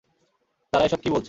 তারা 0.73 0.83
এসব 0.85 0.99
কি 1.03 1.09
বলছে? 1.09 1.19